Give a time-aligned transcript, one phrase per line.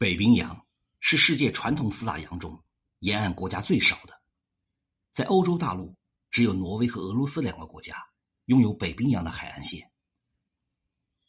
[0.00, 0.66] 北冰洋
[0.98, 2.64] 是世界传统四大洋中
[3.00, 4.18] 沿岸国家最少的，
[5.12, 5.94] 在欧洲大陆
[6.30, 8.08] 只有挪威和俄罗斯两个国家
[8.46, 9.92] 拥有北冰洋的海岸线。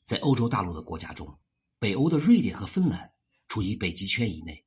[0.05, 1.37] 在欧洲大陆的国家中，
[1.79, 3.11] 北欧的瑞典和芬兰
[3.49, 4.65] 处于北极圈以内，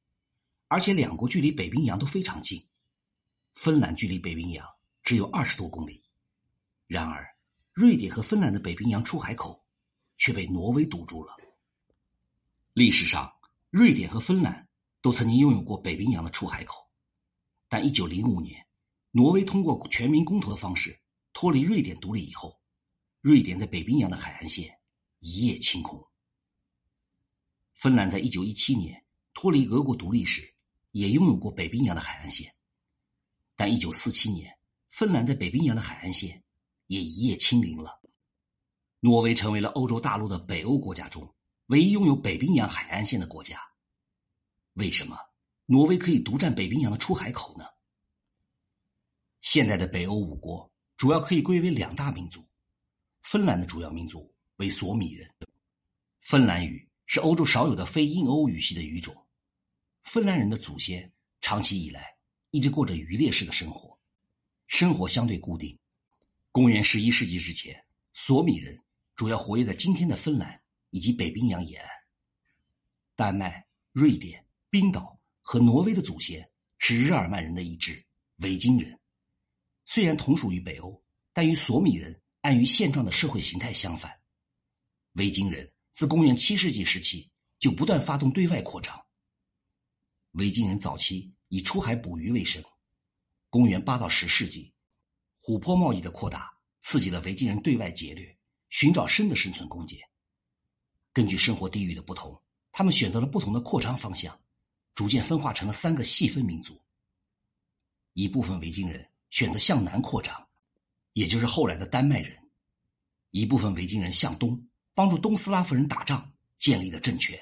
[0.69, 2.69] 而且两国距离北冰洋都非常近。
[3.55, 4.69] 芬兰距离北冰洋
[5.03, 6.05] 只有二十多公里，
[6.87, 7.35] 然而
[7.73, 9.65] 瑞典和芬兰的北冰洋出海口
[10.19, 11.35] 却被挪威堵住了。
[12.75, 13.33] 历史上，
[13.77, 14.69] 瑞典和芬兰
[15.03, 16.89] 都曾经拥有过北冰洋的出海口，
[17.69, 18.69] 但一九零五年，
[19.11, 21.01] 挪威通过全民公投的方式
[21.33, 22.61] 脱离瑞典独立以后，
[23.21, 24.79] 瑞典在北冰洋的海岸线。
[25.19, 26.07] 一夜清空。
[27.75, 30.55] 芬兰在一九一七年脱离俄国独立时，
[30.93, 32.55] 也拥有过北冰洋的海岸线，
[33.57, 34.57] 但一九四七年，
[34.93, 36.45] 芬兰在北冰洋的海岸线
[36.87, 38.01] 也一夜清零了。
[39.01, 41.34] 挪威成为了欧洲大陆的北欧国家中
[41.67, 43.61] 唯一拥有北冰洋海岸线的国家。
[44.75, 45.19] 为什么
[45.67, 47.65] 挪威可以独占北冰洋的出海口呢？
[49.41, 52.47] 现在的北欧五国主要可以归为两大民族：
[53.23, 54.33] 芬兰的主要民族。
[54.57, 55.35] 为索米人，
[56.21, 59.27] 芬兰语是欧洲少有的非印欧语系的语种。
[60.05, 62.17] 芬兰人的祖先长期以来
[62.53, 63.99] 一直过着渔猎式的生活，
[64.69, 65.81] 生活相对固定。
[66.53, 68.85] 公元十一世纪之前，索米人
[69.17, 70.63] 主要活跃在今天的芬兰
[70.95, 71.91] 以及北冰洋沿岸。
[73.17, 78.07] 丹麦、瑞典、冰岛和挪威的祖先是日耳曼人的一支
[78.37, 79.01] 维京人，
[79.85, 84.21] 虽然同属于北欧，但与索米人安于现状的社会形态相反。
[85.15, 87.29] 维京人自公元七世纪时期
[87.59, 89.05] 就不断发动对外扩张。
[90.31, 92.63] 维京人早期以出海捕鱼为生。
[93.51, 94.73] 公元八到十世纪，
[95.43, 98.39] 琥珀贸易的扩大刺激了维京人对外劫掠，
[98.69, 99.99] 寻找深的生存空间。
[101.15, 102.43] 根据生活地域的不同，
[102.73, 104.39] 他们选择了不同的扩张方向，
[104.95, 106.79] 逐渐分化成了三个细分民族。
[108.13, 110.49] 一部分维京人选择向南扩张，
[111.13, 112.37] 也就是后来的丹麦人；
[113.31, 114.69] 一部分维京人向东。
[114.97, 117.37] 帮助东斯拉夫人打仗，建立了政权，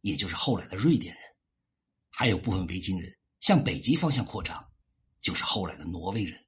[0.00, 1.22] 也就是后来的瑞典人。
[2.10, 4.68] 还有部分维京人向北极方向扩张，
[5.20, 6.46] 就是后来的挪威人。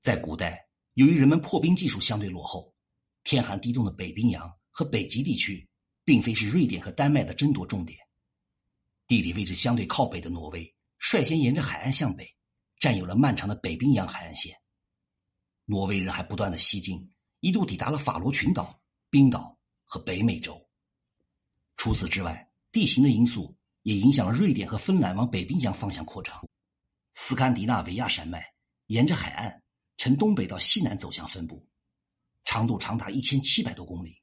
[0.00, 2.74] 在古代，由于人们破冰技术相对落后，
[3.22, 5.68] 天寒地冻的北冰洋和北极地区
[6.04, 8.00] 并非是瑞典和丹麦的争夺重点。
[9.06, 12.34] 地理位置相对靠北的挪威率先沿着海岸向北，
[12.80, 14.56] 占有了漫长的北冰洋海岸线。
[15.66, 18.80] 挪威人还不断的西进，一度抵达了法罗群岛。
[19.10, 20.70] 冰岛和北美洲。
[21.76, 26.42] 除此之外，地形的因素也影响了瑞典和芬兰往北冰洋方向扩张。
[27.12, 28.42] 斯堪的纳维亚山脉
[28.86, 29.62] 沿着海岸
[29.98, 31.68] 呈东北到西南走向分布，
[32.46, 34.21] 长度长达一千七百多公里，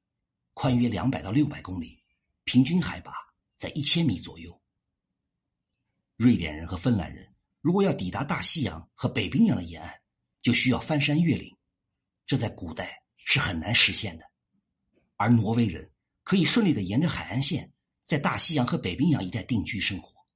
[0.61, 2.03] 宽约两百到六百公里，
[2.43, 3.13] 平均海拔
[3.55, 4.61] 在一千米左右。
[6.17, 10.01] 瑞典人和芬兰人如果要抵达大西洋和北冰洋的沿岸，
[10.41, 11.57] 就需要翻山越岭，
[12.25, 14.29] 这在古代是很难实现的。
[15.15, 15.93] 而挪威人
[16.25, 17.71] 可以顺利的沿着海岸线，
[18.05, 20.27] 在大西洋和北冰洋一带定居生活。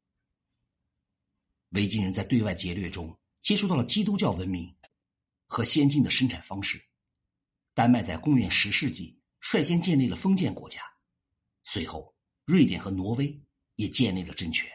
[1.71, 4.73] 维京人在对外劫掠中接触到了基督教文明
[5.47, 6.81] 和先进的生产方式。
[7.73, 10.79] 丹麦在公元十世纪率先建立了封建国家，
[11.63, 12.15] 随后
[12.45, 13.43] 瑞典和挪威
[13.75, 14.71] 也建立了政权。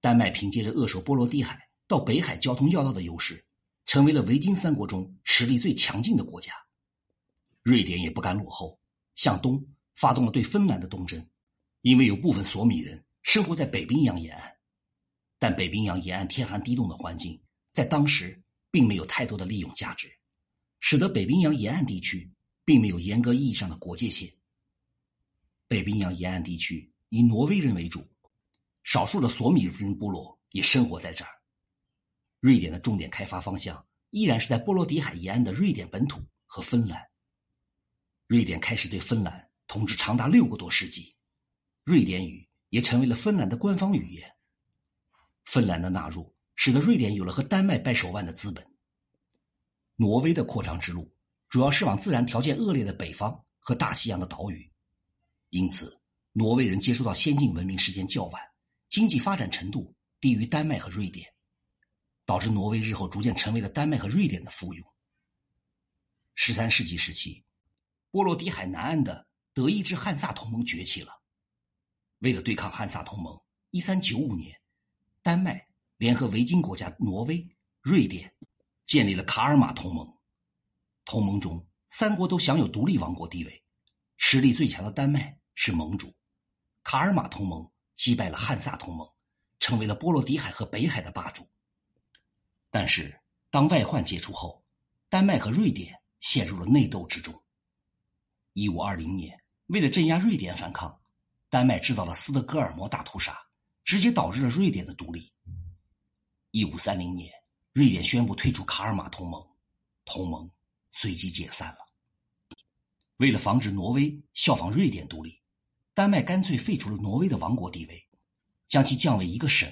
[0.00, 3.46] 丹麦凭借着扼守波罗的海到北海交通要道的优势，
[3.86, 6.52] 成为了维京三国中实力最强劲的国家。
[7.62, 8.80] 瑞典也不甘落后，
[9.14, 11.30] 向东发动了对芬兰的东征。
[11.82, 14.56] 因为有部分索米人生活在北冰洋沿岸，
[15.38, 17.40] 但北冰洋沿岸天寒地冻的环境
[17.70, 18.42] 在当时
[18.72, 20.10] 并没有太多的利用价值，
[20.80, 22.32] 使得北冰洋沿岸地区
[22.66, 24.34] 并没有严格意义上的国界线。
[25.68, 28.06] 北冰洋沿岸地区以挪威人为主，
[28.82, 31.30] 少数的索米人部落也生活在这儿。
[32.40, 37.06] 瑞典的重点开发方向依然是在波罗的海沿岸的瑞典本土和芬兰。
[38.26, 41.14] 瑞典开始对芬兰统治长达六个多世纪，
[41.84, 44.34] 瑞典语也成为了芬兰的官方语言。
[45.44, 48.66] 芬兰的纳入使得瑞典有了和丹麦掰手腕的资本。
[49.94, 51.15] 挪威的扩张之路
[51.48, 54.70] 主要是往自然条件恶劣的北方和大西洋的岛屿，
[55.50, 56.00] 因此
[56.32, 58.42] 挪威人接触到先进文明时间较晚，
[58.88, 61.32] 经济发展程度低于丹麦和瑞典，
[62.24, 64.82] 导致挪威日后逐渐成为了丹麦和瑞典的附庸。
[66.34, 67.42] 十三世纪时期。
[68.12, 71.20] 波罗的海南岸的德意志汉萨同盟崛起了。
[72.20, 73.38] 为了对抗汉萨同盟，
[73.72, 74.58] 一三九五年，
[75.20, 77.46] 丹麦联合维京国家挪威、
[77.82, 78.34] 瑞典，
[78.86, 80.15] 建立了卡尔马同盟。
[81.06, 83.64] 同盟中三国都享有独立王国地位，
[84.16, 86.12] 实力最强的丹麦是盟主，
[86.82, 89.08] 卡尔马同盟击败了汉萨同盟，
[89.60, 91.46] 成为了波罗的海和北海的霸主。
[92.70, 93.18] 但是，
[93.50, 94.64] 当外患解除后，
[95.08, 97.32] 丹麦和瑞典陷入了内斗之中。
[98.52, 101.00] 一五二零年，为了镇压瑞典反抗，
[101.48, 103.40] 丹麦制造了斯德哥尔摩大屠杀，
[103.84, 105.32] 直接导致了瑞典的独立。
[106.50, 107.32] 一五三零年，
[107.72, 109.40] 瑞典宣布退出卡尔马同盟，
[110.04, 110.50] 同盟
[110.98, 111.78] 随即解散了。
[113.18, 115.42] 为了防止挪威效仿瑞典独立，
[115.92, 118.08] 丹麦干脆废除了挪威的王国地位，
[118.66, 119.70] 将其降为一个省。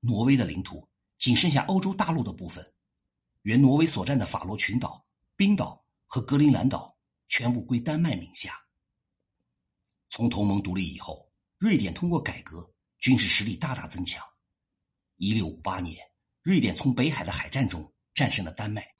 [0.00, 2.72] 挪威的领土仅剩下欧洲大陆的部分，
[3.42, 5.06] 原挪威所占的法罗群岛、
[5.36, 6.96] 冰岛和格陵兰岛
[7.28, 8.58] 全部归丹麦名下。
[10.08, 14.24] 从同盟独立以后，瑞典通过改革，军事实力大大增强。
[15.16, 16.10] 一六五八年，
[16.42, 18.94] 瑞典从北海的海战中战胜了丹麦，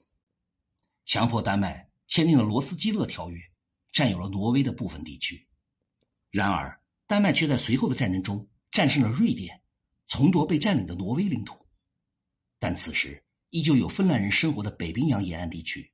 [1.09, 3.41] 强迫丹麦签订了罗斯基勒条约，
[3.91, 5.47] 占有了挪威的部分地区。
[6.29, 9.63] 然而，丹麦却在随后的战争中战胜了瑞典，
[10.05, 11.65] 重夺被占领的挪威领土。
[12.59, 15.91] 但此时依旧有芬兰人生活的北冰洋沿岸地区，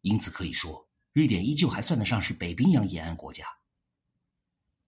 [0.00, 3.44] 因此可以说，瑞典依旧还算得上是北冰洋沿岸国家。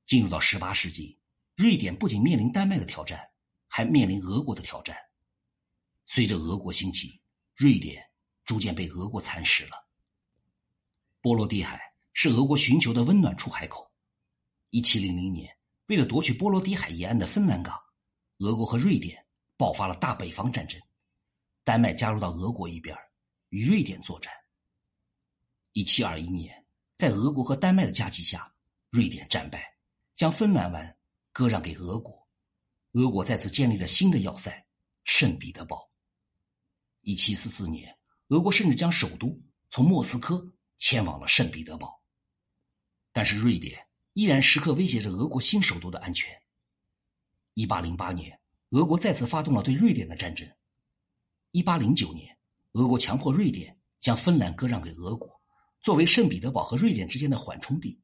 [0.06, 1.18] 进入到十八世纪，
[1.56, 3.28] 瑞典不仅面临丹麦的挑战。
[3.74, 4.94] 还面临俄国的挑战。
[6.04, 7.22] 随着俄国兴起，
[7.56, 8.04] 瑞典
[8.44, 9.86] 逐渐被俄国蚕食了。
[11.20, 13.90] 波罗的海是俄国寻求的温暖出海口。
[14.70, 15.56] 一七零零年，
[15.86, 17.78] 为了夺取波罗的海沿岸的芬兰港，
[18.38, 20.80] 俄国和瑞典爆发了大北方战争。
[21.64, 22.96] 丹麦加入到俄国一边，
[23.50, 24.32] 与瑞典作战。
[25.72, 26.66] 一七二一年，
[26.96, 28.52] 在俄国和丹麦的夹击下，
[28.90, 29.76] 瑞典战败，
[30.16, 30.98] 将芬兰湾
[31.32, 32.26] 割让给俄国。
[32.92, 34.66] 俄国再次建立了新的要塞
[35.04, 35.88] 圣彼得堡。
[37.02, 37.96] 一七四四年，
[38.32, 39.38] 俄国甚至将首都
[39.68, 42.02] 从莫斯科迁往了圣彼得堡。
[43.12, 46.40] 但是，瑞典依然时刻威胁着俄国新首都的安全。
[47.52, 48.40] 一八零八年，
[48.70, 50.48] 俄国再次发动了对瑞典的战争。
[51.50, 52.38] 一八零九年，
[52.72, 55.38] 俄国强迫瑞典将芬兰割让给俄国，
[55.82, 58.00] 作为圣彼得堡和瑞典之间的缓冲地。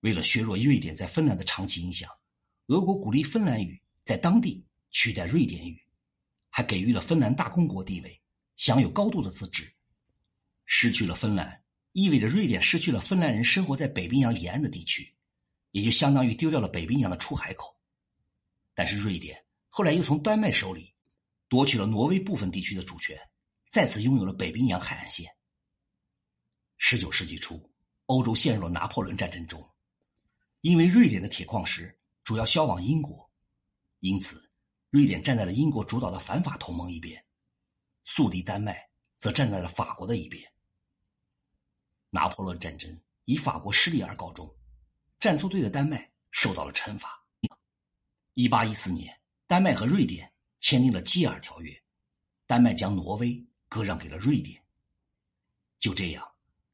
[0.00, 2.10] 为了削弱瑞典在芬兰的长期影响。
[2.66, 5.82] 俄国鼓励芬兰语在当地取代瑞典语，
[6.50, 8.20] 还给予了芬兰大公国地位，
[8.56, 9.74] 享有高度的自治。
[10.64, 11.62] 失去了芬兰，
[11.92, 15.14] 意味着瑞典失去了芬兰人生活在北冰洋沿岸的地区，
[15.72, 17.78] 也就相当于丢掉了北冰洋的出海口。
[18.74, 20.94] 但是瑞典后来又从丹麦手里
[21.48, 23.18] 夺取了挪威部分地区的主权，
[23.70, 25.30] 再次拥有了北冰洋海岸线。
[26.78, 27.72] 十九世纪初，
[28.06, 29.70] 欧洲陷入了拿破仑战争中，
[30.60, 31.98] 因为瑞典的铁矿石。
[32.24, 33.30] 主要销往英国，
[34.00, 34.50] 因此，
[34.88, 37.22] 瑞典站在了英国主导的反法同盟一边，
[38.04, 40.42] 宿敌丹麦则站在了法国的一边。
[42.10, 44.54] 拿破仑战争以法国失利而告终，
[45.18, 47.26] 站错队的丹麦受到了惩罚。
[48.34, 51.82] 一八一四年，丹麦和瑞典签订了基尔条约，
[52.46, 54.64] 丹麦将挪威割让给了瑞典。
[55.78, 56.26] 就这样，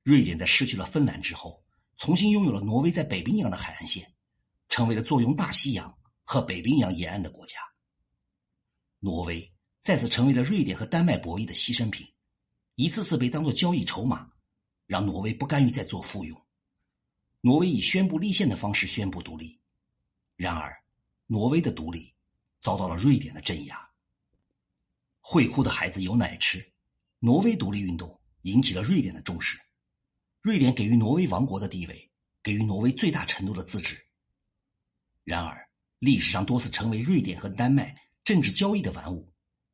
[0.02, 1.64] 瑞典在失去了芬兰之后，
[1.96, 4.14] 重新拥有了挪威在北冰洋的海岸线。
[4.70, 7.58] 成为了坐拥大西洋和北冰洋沿岸的国家。
[9.00, 9.52] 挪威
[9.90, 12.06] 再次成为了瑞典和丹麦博弈的牺牲品，
[12.76, 14.30] 一次次被当作交易筹码，
[14.86, 16.40] 让挪威不甘于再做附庸。
[17.40, 19.58] 挪威以宣布立宪的方式宣布独立，
[20.36, 20.80] 然而，
[21.26, 22.14] 挪威的独立
[22.60, 23.90] 遭到了瑞典的镇压。
[25.20, 26.64] 会哭的孩子有奶吃，
[27.18, 29.58] 挪威独立运动引起了瑞典的重视，
[30.40, 32.08] 瑞典给予挪威王国的地位，
[32.44, 34.00] 给予挪威最大程度的自治。
[35.24, 35.68] 然而，
[35.98, 39.28] 历史上多次成为瑞典和丹麦政治交易的玩物，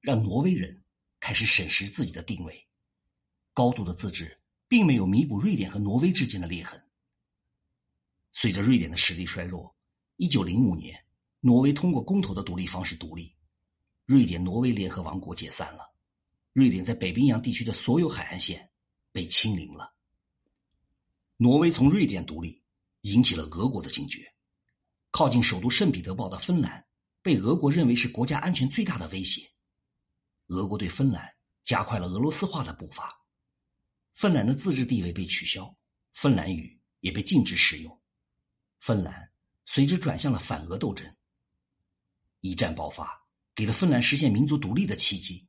[0.06, 0.84] 让挪威人
[1.18, 2.68] 开始审视自己的定位。
[3.52, 6.80] 高度的自治并没有弥补瑞典和挪威之间的裂痕。
[8.32, 9.75] 随着瑞典的实力衰弱，
[10.14, 11.04] 一九零五年，
[11.40, 13.34] 挪威通过公投的独立方式独立，
[14.04, 15.92] 瑞典挪威联合王国解散了。
[16.52, 18.70] 瑞典在北冰洋地区的所有海岸线
[19.10, 19.92] 被清零了。
[21.36, 22.62] 挪威从瑞典独立，
[23.00, 24.32] 引起了俄国的警觉。
[25.10, 26.86] 靠近首都圣彼得堡的芬兰，
[27.22, 29.50] 被俄国认为是国家安全最大的威胁。
[30.47, 33.23] 俄国对芬兰加快了俄罗斯化的步伐，
[34.15, 35.76] 芬兰的自治地位被取消，
[36.12, 38.00] 芬兰语也被禁止使用，
[38.81, 39.33] 芬兰
[39.65, 41.17] 随之转向了反俄斗争。
[42.41, 45.49] 一战爆发，给了芬兰实现民族独立的契机。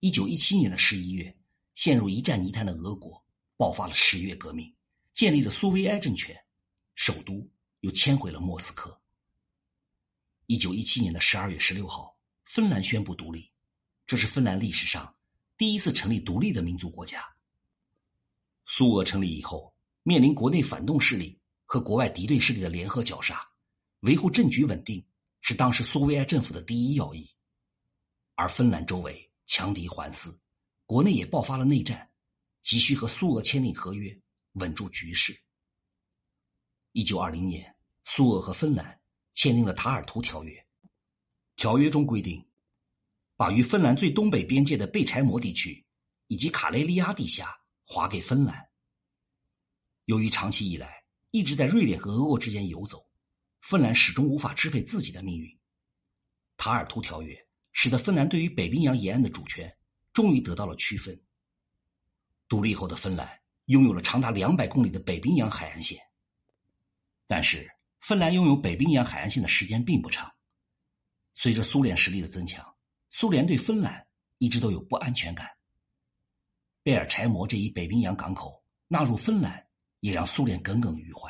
[0.00, 1.36] 一九一七年的十一月，
[1.74, 3.24] 陷入一战泥潭的俄国
[3.56, 4.74] 爆发了十月革命，
[5.12, 6.36] 建立了苏维埃政权，
[6.94, 7.50] 首都。
[7.82, 9.00] 又迁回了莫斯科。
[10.46, 13.52] 一九一七年的十二月十六号，芬兰宣布独立，
[14.08, 15.14] 这是芬兰历史上
[15.58, 17.22] 第一次成立独立的民族国家。
[18.64, 23.46] 苏俄成立以后，面临国内反动势力，和国外敌对势力的联合绞杀，
[24.00, 25.06] 维护政局稳定
[25.42, 27.30] 是当时苏维埃政府的第一要义。
[28.34, 30.34] 而芬兰周围强敌环伺，
[30.86, 32.10] 国内也爆发了内战，
[32.62, 34.18] 急需和苏俄签订合约，
[34.52, 35.38] 稳住局势。
[36.92, 38.98] 一九二零年，苏俄和芬兰
[39.34, 40.66] 签订了塔尔图条约，
[41.56, 42.47] 条约中规定，
[43.38, 45.86] 把与芬兰最东北边界的贝柴摩地区
[46.26, 48.68] 以及卡雷利亚地下划给芬兰。
[50.06, 53.06] 由于长期以来一直在瑞典和俄国之间游走，
[53.60, 55.56] 芬兰始终无法支配自己的命运。
[56.56, 59.72] 塔尔图条约使得芬兰对于北冰洋沿岸的主权
[60.12, 61.22] 终于得到了区分。
[62.48, 66.00] 独立后的芬兰拥有了长达两百公里的北冰洋海岸线。
[67.28, 70.28] 但是，芬兰拥有北冰洋海岸线的时间并不长。
[71.34, 72.74] 随着苏联实力的增强，
[73.10, 74.06] 苏联对芬兰
[74.38, 75.48] 一直都有不安全感。
[76.82, 79.66] 贝尔柴摩这一北冰洋港口纳入芬兰。
[80.00, 81.28] 也让苏联耿耿于怀。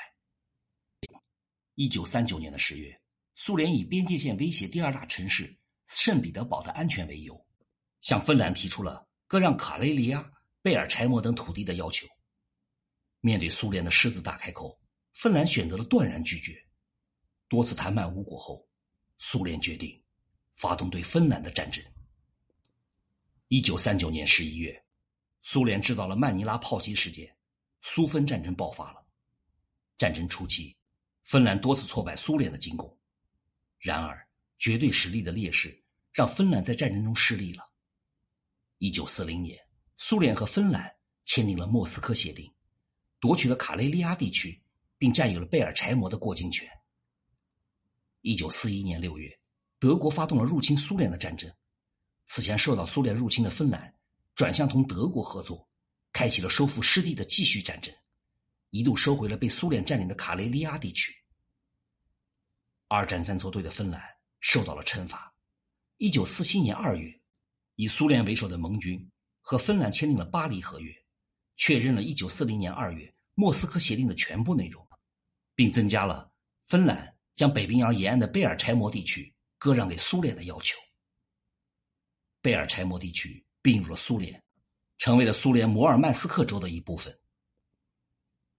[1.75, 3.01] 一九三九年的十月，
[3.35, 7.47] 苏联以边界线威胁第二大城市圣彼得堡的安全为由，
[8.03, 10.31] 向芬兰提出了割让卡雷利亚、
[10.61, 12.07] 贝尔柴摩等土地的要求。
[13.21, 14.79] 面对苏联的狮子大开口，
[15.15, 16.67] 芬兰选择了断然拒绝。
[17.49, 18.69] 多次谈判无果后，
[19.17, 20.03] 苏联决定
[20.59, 21.83] 发动对芬兰的战争。
[23.47, 24.85] 一九三九年十一月，
[25.41, 27.33] 苏联制造了曼尼拉炮击事件。
[27.81, 29.07] 苏芬战争爆发了。
[29.97, 30.77] 战争初期，
[31.23, 32.99] 芬兰多次挫败苏联的进攻。
[33.79, 35.81] 然而，绝对实力的劣势
[36.13, 37.71] 让芬兰在战争中失利了。
[38.79, 39.57] 一九四零年，
[39.97, 40.93] 苏联和芬兰
[41.25, 42.53] 签订了莫斯科协定，
[43.21, 44.61] 夺取了卡雷利亚地区，
[44.99, 46.69] 并占有了贝尔柴摩的过境权。
[48.23, 49.39] 一九四一年六月，
[49.79, 51.51] 德国发动了入侵苏联的战争。
[52.27, 53.95] 此前受到苏联入侵的芬兰，
[54.35, 55.67] 转向同德国合作。
[56.11, 57.95] 开启了收复失地的继续战争，
[58.71, 61.15] 一度收回了被苏联占领的卡雷利亚地区。
[62.89, 64.03] 二战暂错队的芬兰
[64.41, 65.33] 受到了惩罚。
[65.99, 67.21] 一九四七年二月，
[67.77, 69.09] 以苏联为首的盟军
[69.43, 70.93] 和芬兰签订了巴黎合约，
[71.57, 74.89] 确认了一九四零年二月莫斯科协定的全部内容，
[75.55, 76.33] 并增加了
[76.65, 80.79] 芬兰将北冰洋沿岸的贝尔柴摩地区割让给苏联的要求。
[82.41, 84.43] 贝尔柴摩地区并入了苏联。
[84.99, 87.17] 成为了苏联摩尔曼斯克州的一部分。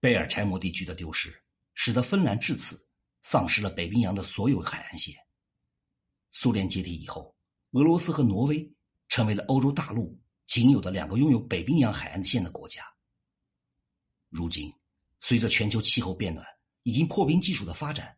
[0.00, 1.42] 贝尔柴摩地区的丢失，
[1.74, 2.88] 使得芬兰至此
[3.20, 5.14] 丧失了北冰洋的所有海岸线。
[6.30, 7.36] 苏联解体以后，
[7.72, 8.74] 俄罗斯和挪威
[9.10, 12.82] 成为了欧洲大陆仅有的两个拥有北冰洋海岸线的国家。
[14.30, 14.72] 如今，
[15.20, 16.46] 随着全球气候变暖
[16.84, 18.16] 以及破冰技术的发展，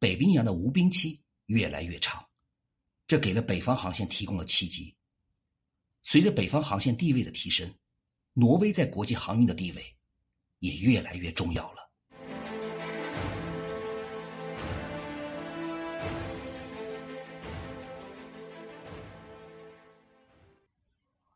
[0.00, 2.26] 北冰洋的无冰期越来越长，
[3.06, 4.96] 这给了北方航线提供了契机。
[6.02, 7.74] 随着北方航线地位的提升，
[8.32, 9.96] 挪威在国际航运的地位
[10.58, 11.83] 也越来越重要了。